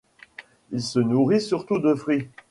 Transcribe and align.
Il 0.71 0.81
se 0.81 0.97
nourrit 0.97 1.39
surtout 1.39 1.77
de 1.77 1.93
fruits. 1.93 2.27